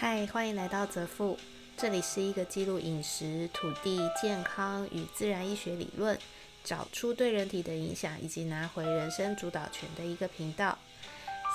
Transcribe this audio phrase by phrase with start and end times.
[0.00, 1.36] 嗨，欢迎来到泽富，
[1.76, 6.18] 这里是一个记录饮食、土地、健康与自然医学理论，
[6.64, 10.78] 找出对人体的影响，以及拿回人生主导权的一个频道。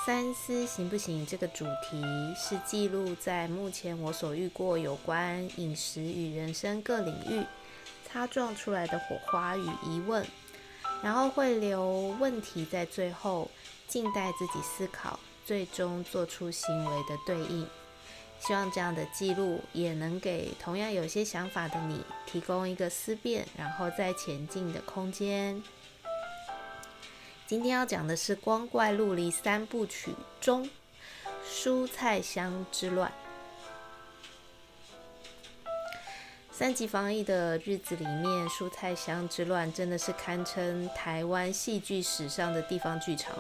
[0.06, 1.26] 三思行不行？
[1.26, 2.00] 这个主题
[2.38, 7.44] 是记录在目前我所遇过有关饮食与人生各领域
[8.08, 10.24] 擦撞出来的火花与疑问，
[11.02, 13.50] 然后会留问题在最后，
[13.88, 17.68] 静待自己思考，最终做出行为的对应。
[18.40, 25.64] 希望这样的记录也能给同样有些想法的你提供一个思辨，然后再前进的空间。
[27.48, 30.70] 今天要讲的是《光怪陆离三部曲》中
[31.48, 33.12] 蔬菜香之乱。
[36.52, 43.36] 三级防疫的日子里面，蔬菜香之乱真的是堪称台湾戏剧史上的地方剧场。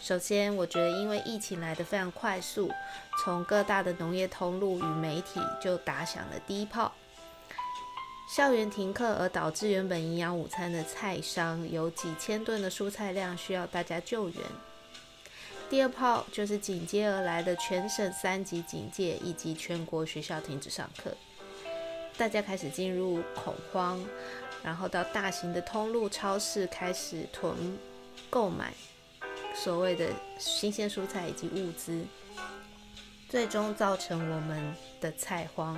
[0.00, 2.70] 首先，我觉得因为疫情来得非常快速，
[3.18, 6.92] 从各大的农业通路与媒体就打响了第一炮。
[8.28, 14.42] 校园停课而导致原本营养午餐的菜商有几千吨的蔬菜量需要大家救援。
[15.68, 21.10] 第二炮就是紧接而来的全省三级警戒以及全国学校停止上课，
[22.16, 24.00] 大家开始进入恐慌，
[24.62, 27.76] 然后到大型的通路超市开始囤
[28.30, 28.72] 购买。
[29.56, 32.04] 所谓的新鲜蔬菜以及物资，
[33.28, 35.76] 最终造成我们的菜荒。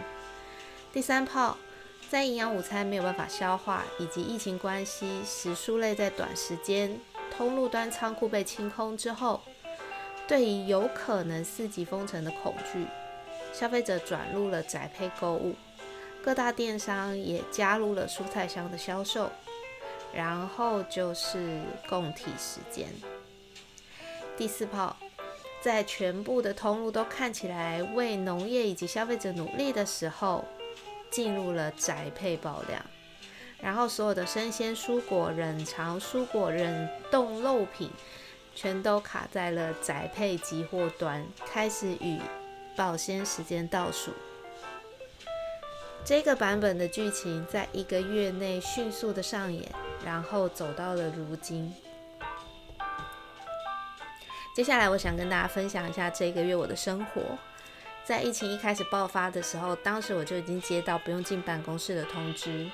[0.93, 1.57] 第三炮，
[2.11, 6.99] 在营养午餐没有办法消化，以及疫情关系，食蔬类在短时间
[7.31, 9.41] 通路端仓库被清空之后，
[10.27, 12.87] 对于有可能四级封城的恐惧，
[13.53, 15.55] 消费者转入了宅配购物，
[16.23, 19.31] 各大电商也加入了蔬菜箱的销售，
[20.13, 22.89] 然后就是供体时间。
[24.39, 24.97] 第四炮，
[25.61, 30.45] 在全部的通路都看起来为农业以及消费者努力的时候，
[31.11, 32.81] 进入了宅配爆量，
[33.61, 37.91] 然后所有的生鲜蔬果、冷藏蔬果、冷冻肉品，
[38.55, 42.21] 全都卡在了宅配集货端，开始与
[42.77, 44.13] 保鲜时间倒数。
[46.05, 49.69] 这个版本的剧情在一个月内迅速的上演，
[50.05, 51.75] 然后走到了如今。
[54.59, 57.23] 接下来，我想跟大家分享一下这个月我的生活。
[58.03, 62.69] 在疫情一开始爆发的时候，当时我就已经接到不用进办公室的通知，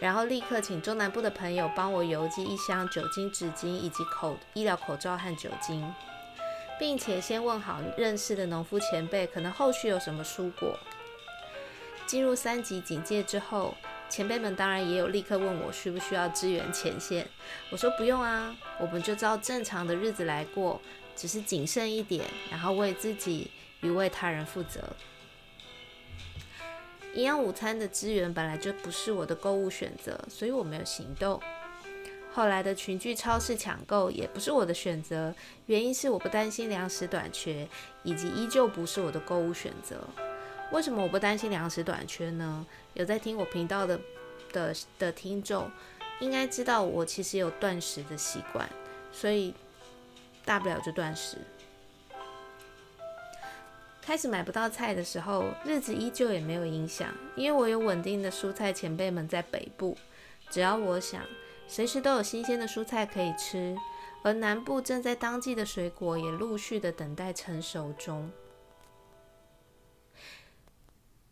[0.00, 5.94] 然后立刻请中南部的朋友帮我邮寄一箱酒精纸巾以及口医疗口罩和酒精，
[6.76, 10.76] 并且先问好认识的农夫前辈，可能后续有什么蔬果。
[12.04, 13.76] 进入三级警戒之后，
[14.08, 17.28] 前辈们当然也有立刻问我需不需要支援前线，
[17.70, 20.82] 我说不用啊，我们就照正常的日子来过。
[21.18, 24.80] 只是谨慎一点，然后为自己与为他人负责。
[27.14, 31.42] 营养午餐的资源本来就不是我的购物选择，所以我没有行动。
[32.32, 35.34] 后来的群聚超市抢购也不是我的选择，
[35.66, 37.66] 原因是我不担心粮食短缺，
[38.04, 39.98] 以及依旧不是我的购物选择。
[40.70, 42.64] 为什么我不担心粮食短缺呢？
[42.94, 43.98] 有在听我频道的
[44.52, 45.68] 的的听众
[46.20, 48.68] 应该知道，我其实有断食的习惯，
[49.10, 49.52] 所以。
[50.48, 51.36] 大不了就断食。
[54.00, 59.94] 开始买不到菜的时候，日子依旧也没有影响，因为我有稳定的蔬菜前辈们在北部，
[60.48, 61.22] 只要我想，
[61.66, 63.76] 随时都有新鲜的蔬菜可以吃。
[64.22, 68.30] 而南部正在当季的水果也陆续的等待成熟中。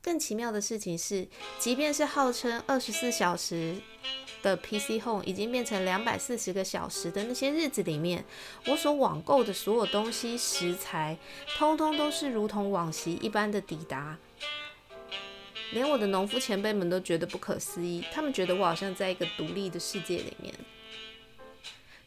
[0.07, 1.27] 更奇妙的事情是，
[1.59, 3.75] 即便是号称二十四小时。
[4.43, 8.25] 的 PC Home 已经变成两百四十个小时的那些日子里面，
[8.67, 11.19] 我所网购的所有东西食材，
[11.57, 14.17] 通通都是如同往昔一般的抵达。
[15.73, 20.55] 连我的农夫前辈们都觉得不可思议，他们觉得我好像在一个独立的世界里面。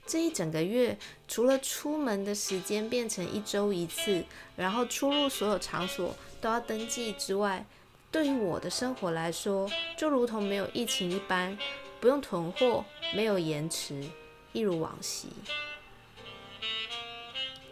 [0.05, 0.97] 这一整个月，
[1.27, 4.23] 除了出门的时间变成一周一次，
[4.55, 7.65] 然后出入所有场所都要登记之外，
[8.11, 11.57] 对于我的生活来说，就如同没有疫情一般。
[12.01, 14.01] 不用囤货，没有延迟，
[14.53, 15.27] 一如往昔。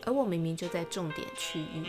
[0.04, 1.86] 而我明明就在重点区域。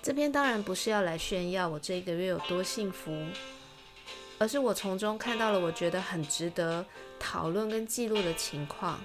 [0.00, 3.14] 这边当然不是要来炫耀我这一个月有多幸福，
[4.38, 6.86] 而是我从中看到了我觉得很值得
[7.18, 8.98] 讨论跟记录的情况。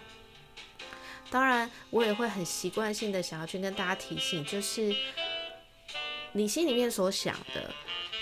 [1.34, 4.96] 当然，我也会很习惯性的想要去跟大家提醒，就是。
[6.36, 7.72] 你心里面所想的，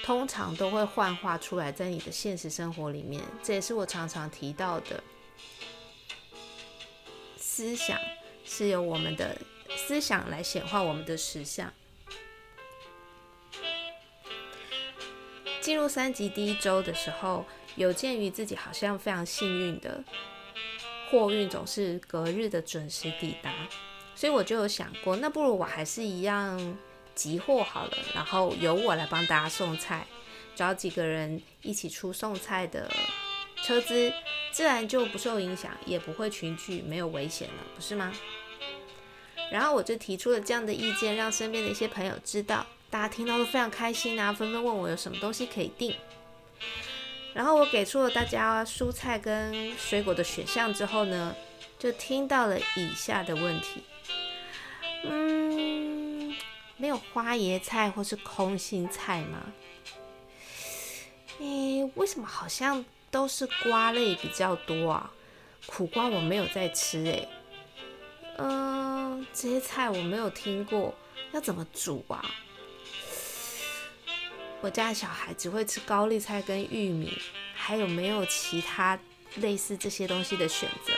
[0.04, 3.22] 通常都会幻化出来在你的现实生活里面。
[3.42, 5.02] 这也是我常常提到的，
[7.38, 7.98] 思想
[8.44, 9.38] 是由我们的
[9.78, 11.72] 思想来显化我们的实相。
[15.62, 17.46] 进入三级第一周的时候，
[17.78, 20.04] 有鉴于自己好像非常幸运的
[21.12, 23.54] 货运总是隔日的准时抵达，
[24.16, 26.78] 所以我就有想过，那不如我还是一样
[27.13, 30.08] 集货好了，然后由我来帮大家送菜，
[30.56, 32.90] 找几个人一起出送菜的
[33.62, 34.12] 车资，
[34.52, 38.13] 自然就不受影响，也不会群聚，没有危险了，不是吗？
[39.52, 42.66] 然后我就提出了这样的意见，让身边的一些朋友知道。
[42.90, 45.94] 大家听到都非常开心啊，纷纷问我有什么东西可以订。
[47.33, 51.36] 然后我给出了大家蔬菜跟水果的选项之后呢，
[51.80, 53.83] 就听到了以下的问题：
[55.04, 56.36] 嗯，
[56.78, 59.54] 没有花椰菜或是空心菜吗？
[61.39, 65.12] 诶，为什么好像都是瓜类比较多啊？
[65.66, 67.27] 苦瓜我没有在吃诶。
[68.38, 70.94] 嗯，这些菜我没有听过，
[71.31, 72.24] 要怎么煮啊？
[74.62, 77.18] 我家的小孩只会吃高丽菜跟玉米，
[77.56, 78.98] 还有没有其他
[79.38, 80.94] 类似这些东西的选择？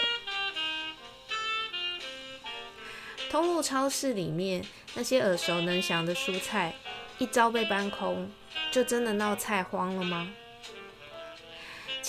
[3.31, 4.65] 通路超市里面
[4.95, 6.75] 那些耳熟能详的蔬菜，
[7.17, 8.29] 一朝被搬空，
[8.69, 10.29] 就真的闹菜荒了吗？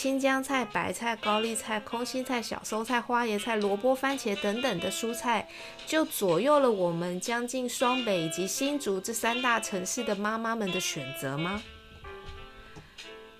[0.05, 5.49] 青江菜、白菜、高丽菜、空心菜、小松菜、花椰菜、萝卜、番茄等等的蔬菜，
[5.87, 11.63] 就左右了我们将近双北以及新竹这三大城市的妈妈们的选择吗？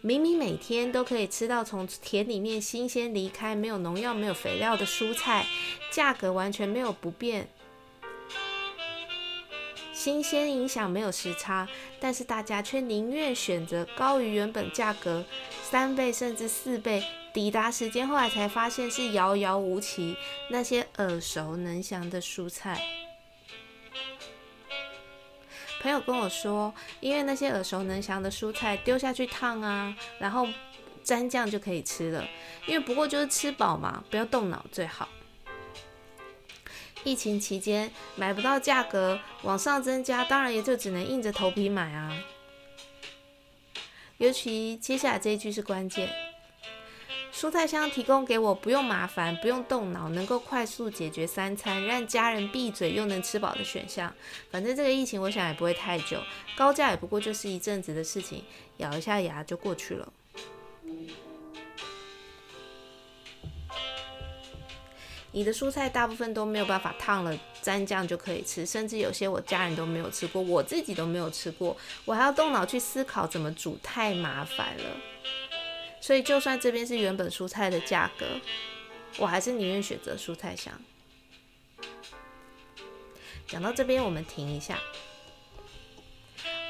[0.01, 5.45] 明明每天都可以吃到从田里面新鲜离开、没有农药、没有肥料的蔬菜，
[5.91, 7.47] 价格完全没有不变。
[10.05, 11.67] 新鲜影响没有时差，
[11.99, 15.25] 但是大家却宁愿选择高于原本价格
[15.63, 17.03] 三倍甚至四倍，
[17.33, 20.15] 抵达时间后来才发现是遥遥无期。
[20.51, 22.79] 那些耳熟能详的蔬菜，
[25.81, 30.47] 朋友跟我说，因为那些耳熟能详的蔬菜丢下去烫啊，然后
[31.03, 32.29] 沾酱就可以吃了，
[32.67, 35.09] 因为不过就是吃饱嘛，不要动脑最好。
[37.05, 42.19] 疫情期间买不到价格往上增加，当然也就只能硬着头皮买啊。
[44.19, 46.09] 尤其接下来这一句是关键，
[47.33, 54.15] 蔬菜箱提供给我不用麻烦、不用动脑，能够快速解决三餐，让家人闭嘴又能吃饱的选项。
[54.51, 56.21] 反正这个疫情我想也不会太久，
[56.57, 58.45] 高价也不过就是一阵子的事情，
[58.79, 60.13] 咬一下牙就过去了。
[65.35, 74.85] 你的蔬菜大部分都没有办法烫了蘸酱就可以吃，甚至有些我家人都没有吃过，我自己都没有吃过，我还要动脑去思考怎么煮，太麻烦了。
[76.01, 78.25] 所以就算这边是原本蔬菜的价格，
[79.19, 80.73] 我还是宁愿选择蔬菜香。
[83.49, 84.79] 讲到这边，我们停一下，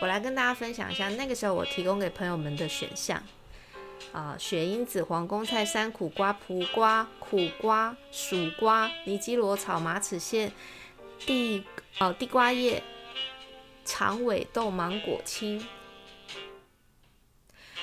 [0.01, 3.23] 我来跟大家分享一下那个时候我提供给朋友们的选项。
[4.15, 10.53] 啊，雪樱子、黄宫菜、山苦瓜、蒲瓜、苦瓜、薯瓜、尼基罗草、马齿苋、
[11.19, 11.65] 地
[11.99, 12.81] 哦地瓜叶、
[13.85, 15.67] 长尾豆、芒果青。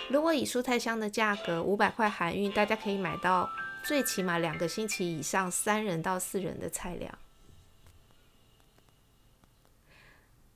[0.07, 3.49] 如果以蔬菜箱的价格五百块含运，大家可以买到
[3.83, 7.17] 最起码两个星期以上三人到四人的菜量。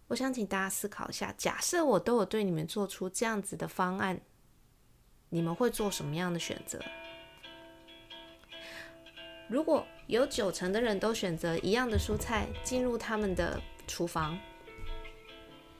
[0.07, 4.21] 我想请大家思考一下，假设我都有对你们做出这样子的方案。
[5.29, 6.79] 你们会做什么样的选择？
[9.47, 14.37] 如果有九成的人都选择一样的蔬菜进入他们的厨房，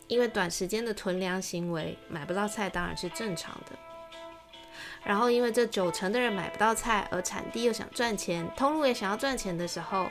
[0.08, 3.72] 因为短时间的囤粮行为买不到菜当然是正常的。
[5.04, 10.08] 然后因为这九成的人买不到菜，而产地又想赚钱，通路也想要赚钱的时候，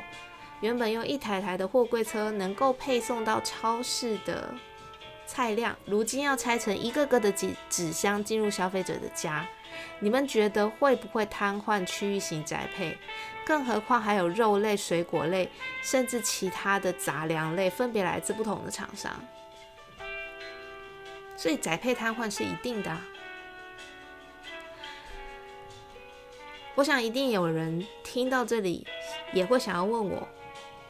[0.61, 4.55] 原本用一台台的货柜车能够配送到超市的。
[5.27, 9.47] 菜量如今要拆成一个个的纸纸箱进入消费者的家，
[9.99, 12.97] 你们觉得会不会瘫痪区域型宅配？
[13.47, 15.51] 更何况还有肉类、水果类，
[15.83, 19.13] 甚至其他的杂粮类，分别来自不同的厂商，
[21.37, 22.97] 所以宅配瘫痪是一定的。
[26.75, 28.87] 我想一定有人听到这里
[29.33, 30.27] 也会想要问我：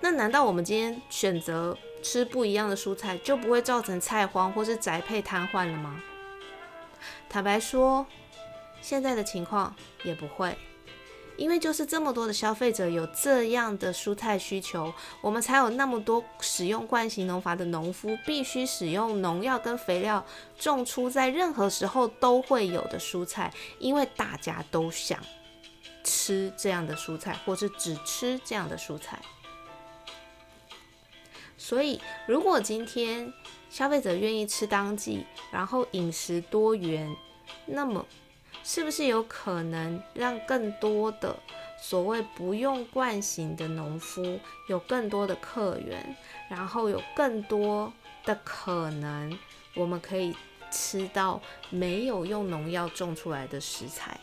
[0.00, 1.76] 那难道我们今天选择？
[2.04, 5.98] 吃不一样的蔬菜就不会造成菜荒或是宅配瘫痪了吗？
[7.30, 8.06] 坦白说，
[8.82, 10.54] 现在的情况也不会，
[11.38, 14.92] 因为就是这么多的消费者有这样的蔬菜需求，
[15.22, 20.22] 我们才有那么多使用惯性农法的农夫必须使用农药跟肥料
[20.58, 25.18] 种出在任何时候都会有的蔬菜，因为大家都想
[26.04, 29.18] 吃这样的蔬菜，或是只吃这样的蔬菜。
[31.66, 33.32] 所以，如果今天
[33.70, 37.16] 消费者愿意吃当季，然后饮食多元，
[37.64, 38.04] 那么
[38.62, 41.34] 是不是有可能让更多的
[41.80, 46.14] 所谓不用惯型的农夫有更多的客源，
[46.50, 47.90] 然后有更多
[48.26, 49.38] 的可能，
[49.74, 50.36] 我们可以
[50.70, 51.40] 吃到
[51.70, 54.20] 没有用农药种出来的食材？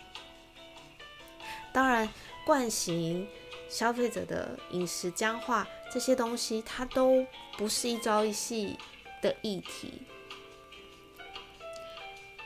[1.74, 2.07] 当然，
[2.45, 3.27] 惯型。
[3.69, 7.25] 消费者的饮食僵化这些东西，它都
[7.57, 8.77] 不是一朝一夕
[9.21, 10.01] 的议题。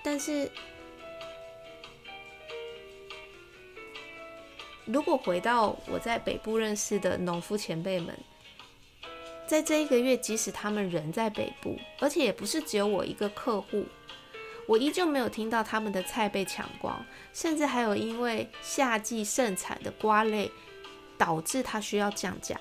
[0.03, 0.51] 但是，
[4.85, 8.17] 如果回到我在北部认识的农夫前辈们，
[9.45, 13.85] 在这一个月，即使他们人在北部，而且也不是只有我一个客户，
[14.67, 20.51] 我依旧没有听到他们的菜被抢光，甚至还有因为夏季盛产的瓜类。
[21.17, 22.59] 导致它需要降价。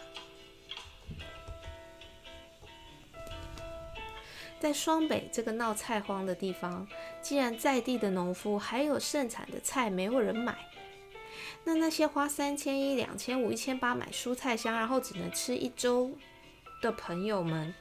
[4.65, 6.89] 在双北这个闹菜荒的地方，
[7.21, 10.57] 既然在地的农夫还有盛产的菜没有人买，
[11.65, 16.17] 那那些花三千一、两千五、一千八买蔬菜箱，然后只能吃一周
[16.81, 17.75] 的朋友们，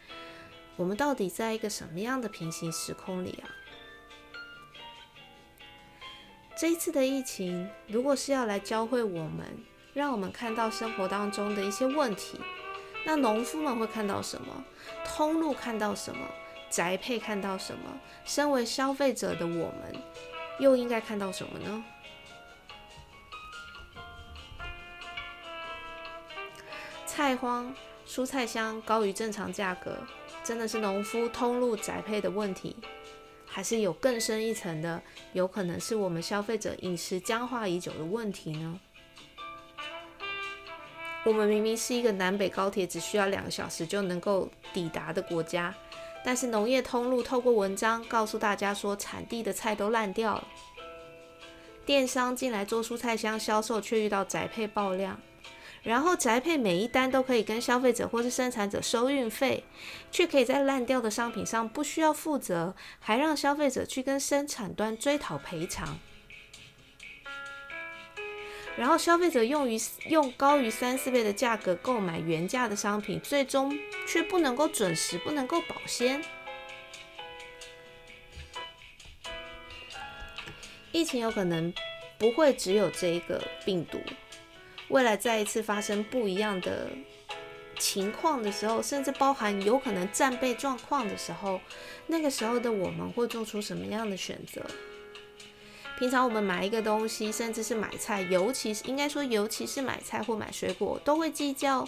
[0.76, 3.48] 我们到底在一个什么样的平行时空里啊？
[6.58, 9.46] 这一次的疫情，如果是要来教会我们，
[9.94, 12.42] 让我们看到生活当中的一些问题，
[13.06, 14.66] 那农夫们会看到什么？
[15.06, 16.28] 通路看到什么？
[16.74, 18.00] 宅配看到什么？
[18.26, 19.96] 身为消费者的我们，
[20.60, 21.84] 又应该看到什么呢？
[27.06, 27.72] 菜荒、
[28.08, 29.96] 蔬菜箱高于正常价格，
[30.44, 32.76] 真的是农夫通路宅配的问题，
[33.46, 35.00] 还是有更深一层的，
[35.34, 38.80] 有可能是我们消费者饮食僵化已久的问题呢？
[41.24, 45.74] 我们明明是一个南北高铁只需要两个小时就能够抵达的国家，
[46.26, 50.48] 但是农业通路透过文章告诉大家说，产地的菜都烂掉了。
[51.86, 55.20] 电商进来做蔬菜箱销售，却遇到宅配爆量，
[55.84, 59.66] 然后宅配每一单都可以跟消费者或是生产者收运费，
[60.10, 66.00] 却可以在烂掉的商品上不需要负责，还让消费者去跟生产端追讨赔偿。
[68.76, 69.78] 然后消费者用于
[70.10, 73.78] 用高于三四倍的价格购买原价的商品，最终
[74.08, 76.24] 却不能够准时，不能够保鲜。
[80.92, 81.74] 疫情有可能
[82.18, 84.00] 不会只有这一个病毒，
[84.90, 86.90] 未来再一次发生不一样的
[87.80, 91.60] 情况的时候，甚至包含有可能战备状况的时候，
[92.08, 94.64] 那个时候的我们会做出什么样的选择？
[96.00, 101.88] 平常我们买一个东西，甚至是买菜，尤其是应该说，尤其是买菜或买水果，都会计较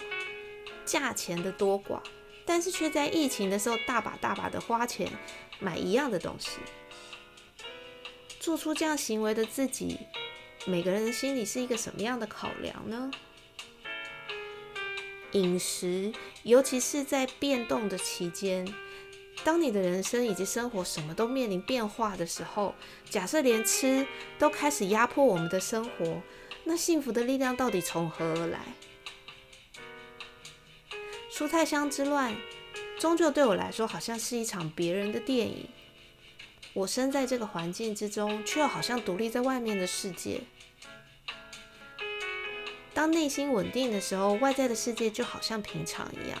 [0.84, 2.00] 价钱的多寡，
[2.46, 5.10] 但是却在疫情的时候大把大把的花钱
[5.58, 6.58] 买一样的东西。
[8.38, 9.98] 做出这样行为的自己，
[10.66, 13.10] 每个人的心里是一个什么样的考量呢？
[15.32, 16.12] 饮食，
[16.44, 18.72] 尤其是在变动的期间。
[19.46, 22.74] 当你的人生以及生活什么都面临变化的时候，
[23.08, 24.04] 假设连吃
[24.40, 26.20] 都开始压迫我们的生活，
[26.64, 28.58] 那幸福的力量到底从何而来？
[31.30, 32.34] 蔬菜香之乱，
[32.98, 35.68] 终究对我来说好像是一场别人的电影。
[36.72, 40.40] 我身在这个环境之中，却又好像独立在外面的世界。
[42.92, 46.36] 当内心稳定的时候，外在的世界就好像平常一样。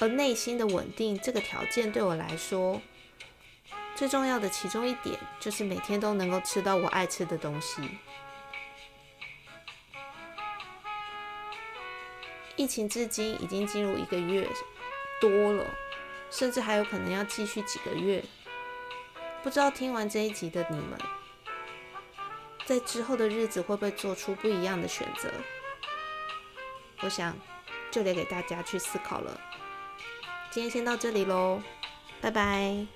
[0.00, 2.82] 而内心的稳定这个条件对我来说
[3.94, 7.80] 最重要的其中一点，就是每天都能够吃到我爱吃的东西。
[12.56, 14.48] 疫情至今已经进入一个月
[15.20, 15.64] 多了，
[16.30, 18.24] 甚至还有可能要继续几个月。
[19.42, 20.98] 不知道听完这一集的你们，
[22.64, 25.30] 在之后的日子会不会做出不一样的选择？
[27.00, 27.36] 我想
[27.90, 29.40] 就得给大家去思考了。
[30.54, 31.60] 今天先到这里喽，
[32.20, 32.86] 拜拜。